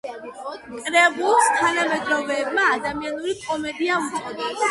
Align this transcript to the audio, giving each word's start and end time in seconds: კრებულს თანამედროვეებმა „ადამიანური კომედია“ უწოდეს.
კრებულს 0.85 1.49
თანამედროვეებმა 1.59 2.63
„ადამიანური 2.79 3.37
კომედია“ 3.45 4.01
უწოდეს. 4.09 4.59